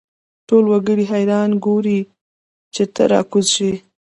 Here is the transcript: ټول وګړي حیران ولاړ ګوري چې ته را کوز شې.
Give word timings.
ټول 0.47 0.63
وګړي 0.71 1.05
حیران 1.11 1.51
ولاړ 1.51 1.61
ګوري 1.65 1.99
چې 2.73 2.83
ته 2.93 3.01
را 3.11 3.21
کوز 3.31 3.47
شې. 3.55 3.73